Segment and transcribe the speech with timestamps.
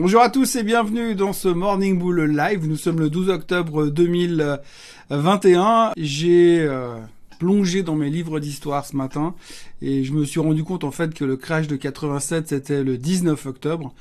[0.00, 2.68] Bonjour à tous et bienvenue dans ce Morning Bull Live.
[2.68, 5.90] Nous sommes le 12 octobre 2021.
[5.96, 6.94] J'ai euh,
[7.40, 9.34] plongé dans mes livres d'histoire ce matin
[9.82, 12.96] et je me suis rendu compte en fait que le crash de 87 c'était le
[12.96, 13.92] 19 octobre,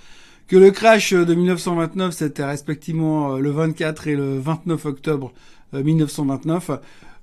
[0.47, 5.33] que le crash de 1929 c'était respectivement euh, le 24 et le 29 octobre
[5.73, 6.69] 1929.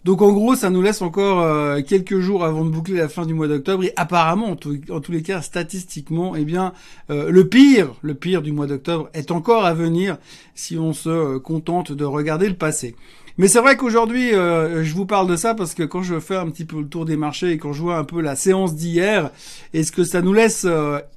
[0.04, 3.24] Donc en gros, ça nous laisse encore euh, quelques jours avant de boucler la fin
[3.24, 3.84] du mois d'octobre.
[3.84, 6.74] Et apparemment, en, tous les cas, statistiquement, eh bien,
[7.08, 10.18] euh, le pire, le pire du mois d'octobre est encore à venir
[10.54, 12.96] si on se euh, contente de regarder le passé.
[13.38, 16.48] Mais c'est vrai qu'aujourd'hui, je vous parle de ça parce que quand je fais un
[16.48, 19.32] petit peu le tour des marchés et quand je vois un peu la séance d'hier
[19.72, 20.64] et ce que ça nous laisse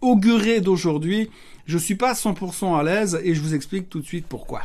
[0.02, 1.30] augurer d'aujourd'hui,
[1.68, 4.64] je suis pas 100% à l'aise et je vous explique tout de suite pourquoi.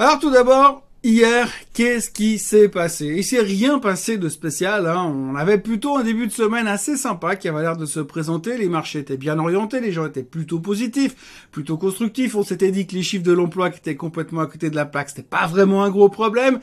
[0.00, 3.14] Alors tout d'abord, hier, qu'est-ce qui s'est passé?
[3.16, 4.86] Il s'est rien passé de spécial.
[4.86, 5.12] Hein.
[5.12, 8.56] On avait plutôt un début de semaine assez sympa qui avait l'air de se présenter.
[8.56, 12.36] Les marchés étaient bien orientés, les gens étaient plutôt positifs, plutôt constructifs.
[12.36, 14.86] On s'était dit que les chiffres de l'emploi qui étaient complètement à côté de la
[14.86, 16.60] plaque, c'était pas vraiment un gros problème.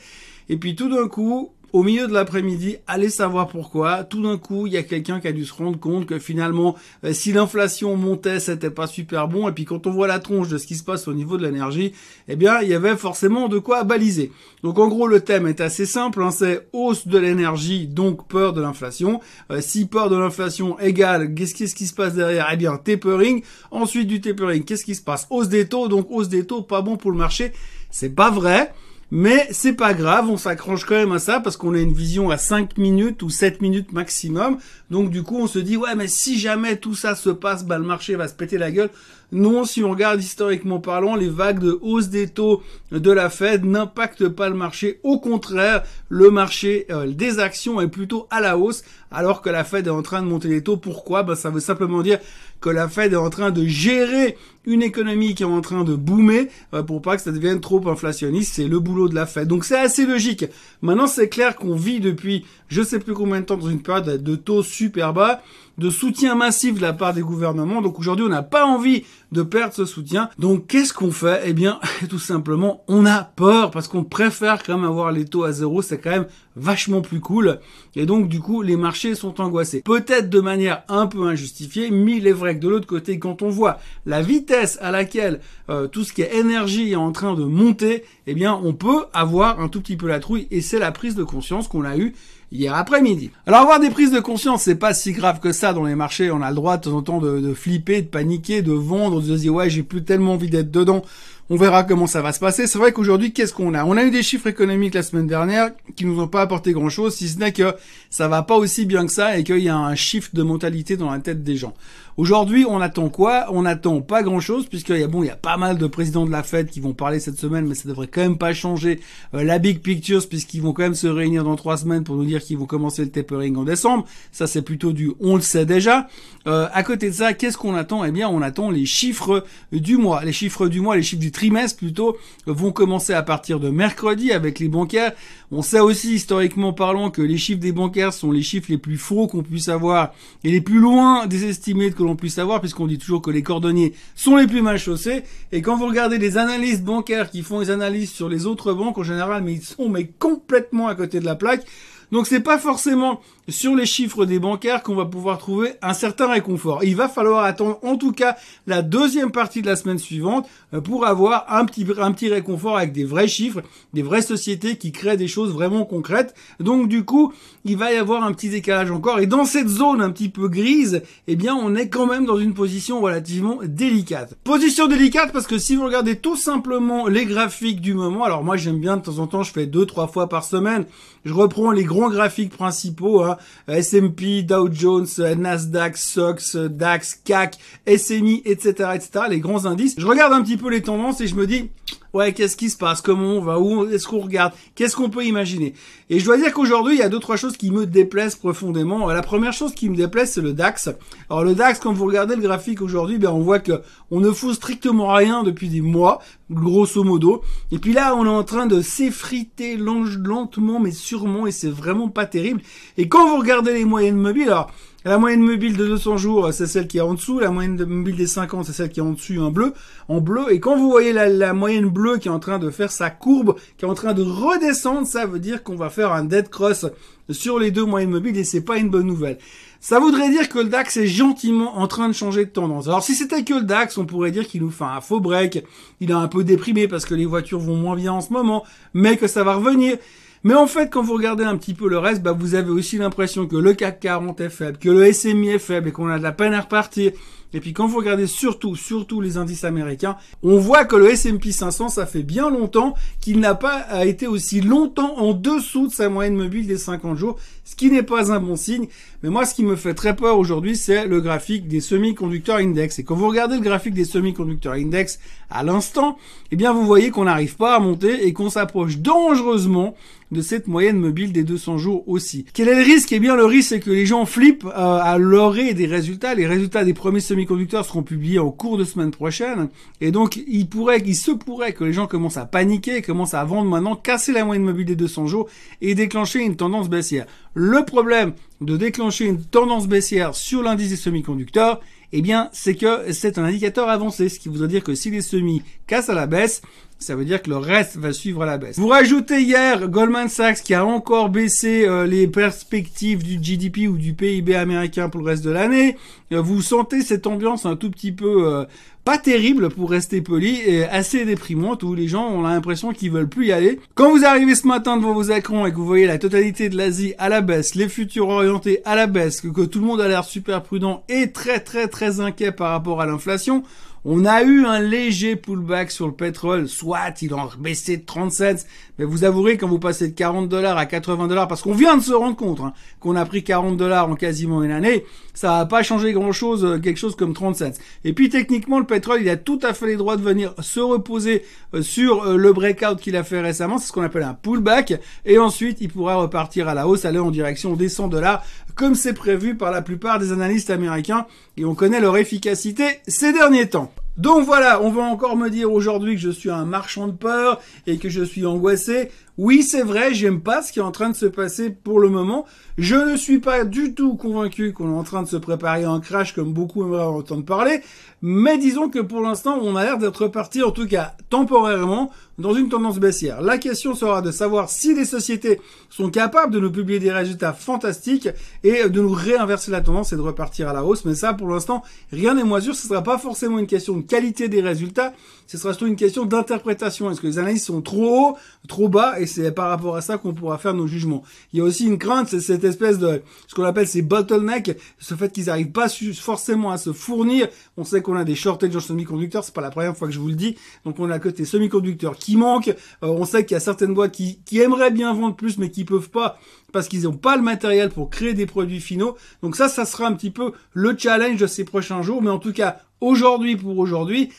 [0.48, 4.02] Et puis tout d'un coup, au milieu de l'après-midi, allez savoir pourquoi.
[4.02, 6.74] Tout d'un coup, il y a quelqu'un qui a dû se rendre compte que finalement,
[7.04, 9.46] euh, si l'inflation montait, c'était pas super bon.
[9.46, 11.44] Et puis quand on voit la tronche de ce qui se passe au niveau de
[11.44, 11.92] l'énergie,
[12.28, 14.32] eh bien, il y avait forcément de quoi baliser.
[14.62, 16.22] Donc en gros, le thème est assez simple.
[16.22, 19.20] Hein, c'est hausse de l'énergie, donc peur de l'inflation.
[19.50, 22.48] Euh, si peur de l'inflation égale, qu'est-ce qui se passe derrière?
[22.50, 23.42] Eh bien, tapering.
[23.70, 25.26] Ensuite du tapering, qu'est-ce qui se passe?
[25.28, 27.52] Hausse des taux, donc hausse des taux, pas bon pour le marché.
[27.90, 28.72] C'est pas vrai.
[29.12, 32.30] Mais c'est pas grave, on s'accroche quand même à ça parce qu'on a une vision
[32.30, 34.58] à 5 minutes ou 7 minutes maximum.
[34.90, 37.78] Donc du coup, on se dit ouais, mais si jamais tout ça se passe, bah
[37.78, 38.90] le marché va se péter la gueule.
[39.32, 43.64] Non, si on regarde historiquement parlant, les vagues de hausse des taux de la Fed
[43.64, 45.00] n'impactent pas le marché.
[45.02, 49.64] Au contraire, le marché euh, des actions est plutôt à la hausse alors que la
[49.64, 50.76] Fed est en train de monter les taux.
[50.76, 51.24] Pourquoi?
[51.24, 52.18] Ben, Ça veut simplement dire
[52.60, 55.94] que la Fed est en train de gérer une économie qui est en train de
[55.94, 58.54] boomer euh, pour pas que ça devienne trop inflationniste.
[58.54, 59.48] C'est le boulot de la Fed.
[59.48, 60.44] Donc c'est assez logique.
[60.82, 64.22] Maintenant, c'est clair qu'on vit depuis je sais plus combien de temps dans une période
[64.22, 65.42] de taux super bas,
[65.78, 67.82] de soutien massif de la part des gouvernements.
[67.82, 70.30] Donc aujourd'hui, on n'a pas envie de perdre ce soutien.
[70.38, 71.42] Donc qu'est-ce qu'on fait?
[71.44, 75.44] Eh bien, tout simplement, on a peur parce qu'on préfère quand même avoir les taux
[75.44, 75.82] à zéro.
[75.82, 76.26] C'est quand même
[76.56, 77.60] vachement plus cool.
[77.94, 79.82] Et donc du coup, les marchés sont angoissés.
[79.82, 83.42] Peut-être de manière un peu injustifiée, mais il est vrai que de l'autre côté, quand
[83.42, 87.34] on voit la vitesse à laquelle euh, tout ce qui est énergie est en train
[87.34, 90.48] de monter, eh bien, on peut avoir un tout petit peu la trouille.
[90.50, 92.14] Et c'est la prise de conscience qu'on a eue
[92.52, 93.30] hier après-midi.
[93.46, 96.30] Alors avoir des prises de conscience, c'est pas si grave que ça dans les marchés.
[96.30, 99.36] On a le droit de temps en temps de, flipper, de paniquer, de vendre, de
[99.36, 101.02] se dire ouais j'ai plus tellement envie d'être dedans.
[101.48, 102.66] On verra comment ça va se passer.
[102.66, 103.84] C'est vrai qu'aujourd'hui, qu'est-ce qu'on a?
[103.84, 107.14] On a eu des chiffres économiques la semaine dernière qui nous ont pas apporté grand-chose,
[107.14, 107.76] si ce n'est que
[108.10, 110.96] ça va pas aussi bien que ça et qu'il y a un shift de mentalité
[110.96, 111.74] dans la tête des gens.
[112.16, 113.46] Aujourd'hui, on attend quoi?
[113.50, 116.24] On attend pas grand-chose puisqu'il y a bon, il y a pas mal de présidents
[116.24, 119.00] de la Fed qui vont parler cette semaine, mais ça devrait quand même pas changer
[119.34, 122.24] euh, la big picture puisqu'ils vont quand même se réunir dans trois semaines pour nous
[122.24, 124.06] dire qu'ils vont commencer le tapering en décembre.
[124.32, 126.08] Ça, c'est plutôt du on le sait déjà.
[126.46, 128.02] Euh, à côté de ça, qu'est-ce qu'on attend?
[128.02, 130.24] Eh bien, on attend les chiffres du mois.
[130.24, 132.16] Les chiffres du mois, les chiffres du trimestre plutôt,
[132.46, 135.12] vont commencer à partir de mercredi avec les bancaires.
[135.52, 138.96] On sait aussi historiquement parlant que les chiffres des bancaires sont les chiffres les plus
[138.96, 140.14] faux qu'on puisse avoir
[140.44, 143.42] et les plus loin des estimés que l'on puisse savoir puisqu'on dit toujours que les
[143.42, 147.60] cordonniers sont les plus mal chaussés et quand vous regardez les analystes bancaires qui font
[147.60, 151.20] les analyses sur les autres banques en général mais ils sont mais complètement à côté
[151.20, 151.64] de la plaque
[152.12, 156.28] donc c'est pas forcément sur les chiffres des bancaires qu'on va pouvoir trouver un certain
[156.28, 156.84] réconfort.
[156.84, 158.36] Il va falloir attendre en tout cas
[158.66, 162.76] la deuxième partie de la semaine suivante euh, pour avoir un petit, un petit réconfort
[162.76, 163.62] avec des vrais chiffres,
[163.92, 166.34] des vraies sociétés qui créent des choses vraiment concrètes.
[166.60, 167.32] Donc du coup,
[167.64, 169.20] il va y avoir un petit décalage encore.
[169.20, 172.38] Et dans cette zone un petit peu grise, eh bien on est quand même dans
[172.38, 174.36] une position relativement délicate.
[174.44, 178.56] Position délicate parce que si vous regardez tout simplement les graphiques du moment, alors moi
[178.56, 180.84] j'aime bien de temps en temps, je fais deux, trois fois par semaine,
[181.24, 183.35] je reprends les grands graphiques principaux, hein,
[183.68, 189.94] S&P, Dow Jones, Nasdaq, SOX, DAX, CAC, SMI, etc., etc., les grands indices.
[189.98, 191.70] Je regarde un petit peu les tendances et je me dis,
[192.16, 195.24] ouais, qu'est-ce qui se passe, comment on va, où est-ce qu'on regarde, qu'est-ce qu'on peut
[195.24, 195.74] imaginer?
[196.10, 199.06] Et je dois dire qu'aujourd'hui, il y a deux, trois choses qui me déplaisent profondément.
[199.08, 200.90] La première chose qui me déplaise, c'est le DAX.
[201.30, 203.80] Alors le DAX, quand vous regardez le graphique aujourd'hui, ben, on voit que
[204.10, 206.20] on ne fout strictement rien depuis des mois,
[206.50, 207.42] grosso modo.
[207.72, 212.08] Et puis là, on est en train de s'effriter lentement, mais sûrement, et c'est vraiment
[212.08, 212.62] pas terrible.
[212.96, 214.70] Et quand vous regardez les moyennes mobiles, alors,
[215.06, 217.38] La moyenne mobile de 200 jours, c'est celle qui est en dessous.
[217.38, 219.72] La moyenne mobile des 50, c'est celle qui est en dessus, en bleu,
[220.08, 220.46] en bleu.
[220.50, 223.08] Et quand vous voyez la, la moyenne bleue qui est en train de faire sa
[223.08, 226.48] courbe, qui est en train de redescendre, ça veut dire qu'on va faire un dead
[226.48, 226.86] cross
[227.30, 229.38] sur les deux moyennes mobiles et c'est pas une bonne nouvelle.
[229.78, 232.88] Ça voudrait dire que le DAX est gentiment en train de changer de tendance.
[232.88, 235.62] Alors si c'était que le DAX, on pourrait dire qu'il nous fait un faux break,
[236.00, 238.64] il est un peu déprimé parce que les voitures vont moins bien en ce moment,
[238.92, 239.98] mais que ça va revenir.
[240.46, 242.98] Mais en fait, quand vous regardez un petit peu le reste, bah, vous avez aussi
[242.98, 246.18] l'impression que le CAC 40 est faible, que le SMI est faible et qu'on a
[246.18, 247.10] de la peine à repartir.
[247.56, 251.52] Et puis quand vous regardez surtout, surtout les indices américains, on voit que le S&P
[251.52, 256.10] 500, ça fait bien longtemps qu'il n'a pas été aussi longtemps en dessous de sa
[256.10, 258.88] moyenne mobile des 50 jours, ce qui n'est pas un bon signe.
[259.22, 262.98] Mais moi, ce qui me fait très peur aujourd'hui, c'est le graphique des semi-conducteurs index.
[262.98, 265.18] Et quand vous regardez le graphique des semi-conducteurs index
[265.48, 266.18] à l'instant,
[266.52, 269.94] eh bien, vous voyez qu'on n'arrive pas à monter et qu'on s'approche dangereusement
[270.32, 272.44] de cette moyenne mobile des 200 jours aussi.
[272.52, 273.12] Quel est le risque?
[273.12, 276.34] Eh bien, le risque, c'est que les gens flippent euh, à l'orée des résultats.
[276.34, 279.68] Les résultats des premiers semi-conducteurs seront publiés en cours de semaine prochaine.
[280.00, 283.44] Et donc, il pourrait, il se pourrait que les gens commencent à paniquer, commencent à
[283.44, 285.48] vendre maintenant, casser la moyenne mobile des 200 jours
[285.80, 287.26] et déclencher une tendance baissière.
[287.54, 291.80] Le problème de déclencher une tendance baissière sur l'indice des semi-conducteurs,
[292.12, 295.20] eh bien, c'est que c'est un indicateur avancé, ce qui voudrait dire que si les
[295.20, 296.62] semis cassent à la baisse,
[296.98, 298.78] ça veut dire que le reste va suivre la baisse.
[298.78, 303.96] Vous rajoutez hier Goldman Sachs qui a encore baissé euh, les perspectives du GDP ou
[303.96, 305.96] du PIB américain pour le reste de l'année.
[306.32, 308.64] Euh, vous sentez cette ambiance un tout petit peu euh,
[309.06, 313.28] pas terrible pour rester poli et assez déprimante où les gens ont l'impression qu'ils veulent
[313.28, 313.78] plus y aller.
[313.94, 316.76] Quand vous arrivez ce matin devant vos écrans et que vous voyez la totalité de
[316.76, 320.08] l'Asie à la baisse, les futurs orientés à la baisse, que, tout le monde a
[320.08, 323.62] l'air super prudent et très très très inquiet par rapport à l'inflation,
[324.08, 328.30] on a eu un léger pullback sur le pétrole, soit il en baissé de 30
[328.30, 328.64] cents,
[329.00, 331.96] mais vous avouerez quand vous passez de 40 dollars à 80 dollars, parce qu'on vient
[331.96, 335.04] de se rendre compte hein, qu'on a pris 40 dollars en quasiment une année,
[335.34, 337.72] ça va pas changer grand chose, euh, quelque chose comme 30 cents.
[338.04, 338.78] Et puis techniquement,
[339.20, 341.44] il a tout à fait les droits de venir se reposer
[341.74, 344.94] euh, sur euh, le breakout qu'il a fait récemment, c'est ce qu'on appelle un pullback,
[345.24, 348.44] et ensuite il pourra repartir à la hausse, aller en direction des 100 dollars,
[348.74, 351.26] comme c'est prévu par la plupart des analystes américains,
[351.56, 353.92] et on connaît leur efficacité ces derniers temps.
[354.16, 357.60] Donc voilà, on va encore me dire aujourd'hui que je suis un marchand de peur
[357.86, 359.10] et que je suis angoissé.
[359.36, 362.08] Oui, c'est vrai, j'aime pas ce qui est en train de se passer pour le
[362.08, 362.46] moment.
[362.78, 365.90] Je ne suis pas du tout convaincu qu'on est en train de se préparer à
[365.90, 367.82] un crash comme beaucoup aimeraient entendre parler,
[368.22, 372.54] mais disons que pour l'instant, on a l'air d'être parti, en tout cas temporairement, dans
[372.54, 373.42] une tendance baissière.
[373.42, 377.52] La question sera de savoir si les sociétés sont capables de nous publier des résultats
[377.52, 378.28] fantastiques
[378.62, 381.04] et de nous réinverser la tendance et de repartir à la hausse.
[381.04, 382.74] Mais ça, pour l'instant, rien n'est moins sûr.
[382.74, 385.12] Ce sera pas forcément une question de qualité des résultats,
[385.46, 387.10] ce sera surtout une question d'interprétation.
[387.10, 388.36] Est-ce que les analyses sont trop hauts,
[388.68, 389.20] trop bas?
[389.20, 391.22] Et c'est par rapport à ça qu'on pourra faire nos jugements.
[391.52, 394.76] Il y a aussi une crainte, c'est cette espèce de ce qu'on appelle ces bottlenecks,
[394.98, 397.48] ce fait qu'ils n'arrivent pas forcément à se fournir.
[397.76, 400.18] On sait qu'on a des shortages en semi-conducteurs, c'est pas la première fois que je
[400.18, 400.56] vous le dis.
[400.84, 402.74] Donc on a que des semi-conducteurs qui manquent.
[403.04, 405.70] Euh, on sait qu'il y a certaines boîtes qui, qui aimeraient bien vendre plus mais
[405.70, 406.38] qui peuvent pas
[406.72, 409.16] parce qu'ils n'ont pas le matériel pour créer des produits finaux.
[409.42, 412.20] Donc ça, ça sera un petit peu le challenge de ces prochains jours.
[412.22, 414.30] Mais en tout cas, aujourd'hui pour aujourd'hui,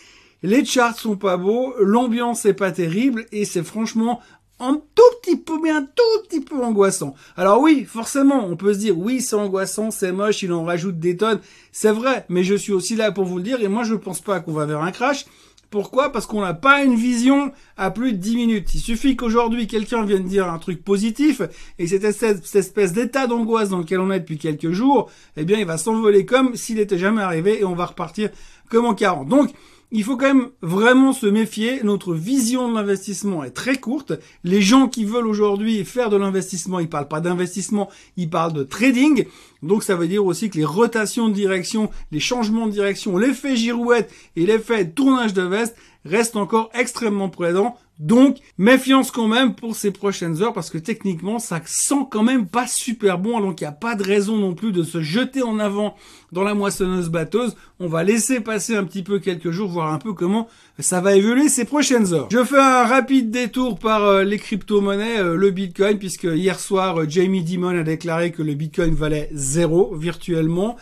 [0.43, 4.19] les charts sont pas beaux, l'ambiance est pas terrible et c'est franchement
[4.59, 7.15] un tout petit peu, mais un tout petit peu angoissant.
[7.37, 10.99] Alors oui, forcément, on peut se dire, oui, c'est angoissant, c'est moche, il en rajoute
[10.99, 11.39] des tonnes.
[11.71, 14.19] C'est vrai, mais je suis aussi là pour vous le dire, et moi je pense
[14.19, 15.25] pas qu'on va vers un crash.
[15.69, 16.11] Pourquoi?
[16.13, 18.73] Parce qu'on n'a pas une vision à plus de 10 minutes.
[18.73, 21.41] Il suffit qu'aujourd'hui quelqu'un vienne dire un truc positif
[21.77, 25.65] et cette espèce, d'état d'angoisse dans lequel on est depuis quelques jours, eh bien il
[25.65, 28.29] va s'envoler comme s'il n'était jamais arrivé et on va repartir
[28.69, 29.27] comme en 40.
[29.27, 29.51] Donc
[29.91, 31.81] il faut quand même vraiment se méfier.
[31.83, 34.13] Notre vision de l'investissement est très courte.
[34.43, 38.63] Les gens qui veulent aujourd'hui faire de l'investissement, ils parlent pas d'investissement, ils parlent de
[38.63, 39.25] trading.
[39.63, 43.55] Donc ça veut dire aussi que les rotations de direction, les changements de direction, l'effet
[43.55, 45.75] girouette et l'effet tournage de veste
[46.05, 51.39] restent encore extrêmement présents donc, méfiance quand même pour ces prochaines heures parce que techniquement,
[51.39, 53.39] ça sent quand même pas super bon.
[53.39, 55.95] Donc, il n'y a pas de raison non plus de se jeter en avant
[56.31, 57.55] dans la moissonneuse batteuse.
[57.79, 61.15] On va laisser passer un petit peu quelques jours, voir un peu comment ça va
[61.15, 62.27] évoluer ces prochaines heures.
[62.31, 67.01] Je fais un rapide détour par euh, les crypto-monnaies, euh, le Bitcoin, puisque hier soir,
[67.01, 70.77] euh, Jamie Dimon a déclaré que le Bitcoin valait zéro virtuellement.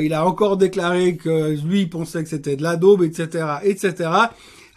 [0.00, 4.10] il a encore déclaré que lui, il pensait que c'était de la daube, etc., etc.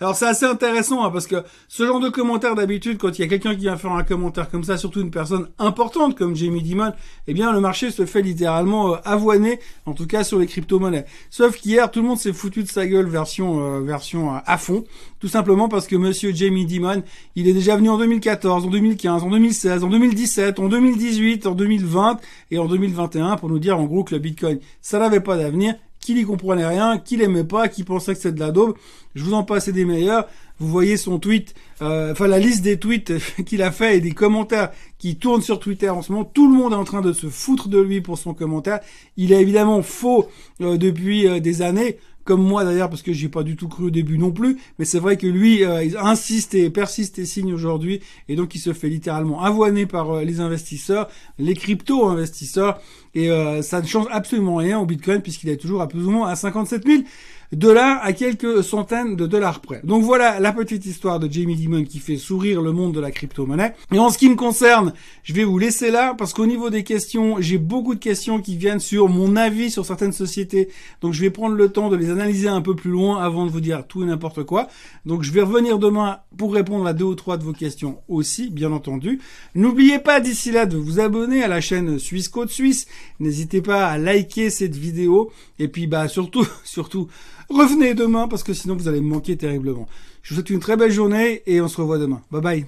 [0.01, 3.23] Alors c'est assez intéressant hein, parce que ce genre de commentaire d'habitude, quand il y
[3.23, 6.63] a quelqu'un qui vient faire un commentaire comme ça, surtout une personne importante comme Jamie
[6.63, 6.91] Dimon,
[7.27, 11.05] eh bien le marché se fait littéralement euh, avoiner, en tout cas sur les crypto-monnaies.
[11.29, 14.57] Sauf qu'hier, tout le monde s'est foutu de sa gueule version euh, version euh, à
[14.57, 14.85] fond,
[15.19, 17.03] tout simplement parce que Monsieur Jamie Dimon,
[17.35, 21.53] il est déjà venu en 2014, en 2015, en 2016, en 2017, en 2018, en
[21.53, 25.37] 2020 et en 2021 pour nous dire en gros que le Bitcoin, ça n'avait pas
[25.37, 28.75] d'avenir qu'il y comprenait rien, qu'il aimait pas, qu'il pensait que c'était de la daube.
[29.15, 30.27] Je vous en passe des meilleurs.
[30.59, 33.13] Vous voyez son tweet, euh, enfin la liste des tweets
[33.45, 36.23] qu'il a fait et des commentaires qui tournent sur Twitter en ce moment.
[36.23, 38.79] Tout le monde est en train de se foutre de lui pour son commentaire.
[39.17, 40.27] Il est évidemment faux
[40.61, 43.85] euh, depuis euh, des années comme moi d'ailleurs, parce que j'ai pas du tout cru
[43.85, 47.25] au début non plus, mais c'est vrai que lui euh, il insiste et persiste et
[47.25, 51.07] signe aujourd'hui, et donc il se fait littéralement avoiner par euh, les investisseurs,
[51.39, 52.79] les crypto-investisseurs,
[53.13, 56.11] et euh, ça ne change absolument rien au Bitcoin puisqu'il est toujours à plus ou
[56.11, 57.03] moins à 57 000
[57.51, 59.81] dollars à quelques centaines de dollars près.
[59.83, 63.11] Donc voilà la petite histoire de Jamie Dimon qui fait sourire le monde de la
[63.11, 63.73] crypto-monnaie.
[63.91, 64.93] Et en ce qui me concerne,
[65.23, 68.55] je vais vous laisser là parce qu'au niveau des questions, j'ai beaucoup de questions qui
[68.55, 70.69] viennent sur mon avis sur certaines sociétés.
[71.01, 73.51] Donc je vais prendre le temps de les analyser un peu plus loin avant de
[73.51, 74.67] vous dire tout et n'importe quoi.
[75.05, 78.49] Donc je vais revenir demain pour répondre à deux ou trois de vos questions aussi,
[78.49, 79.19] bien entendu.
[79.55, 82.87] N'oubliez pas d'ici là de vous abonner à la chaîne Suisse Côte Suisse.
[83.19, 87.07] N'hésitez pas à liker cette vidéo et puis bah surtout surtout
[87.51, 89.87] Revenez demain parce que sinon vous allez me manquer terriblement.
[90.23, 92.21] Je vous souhaite une très belle journée et on se revoit demain.
[92.31, 92.65] Bye bye.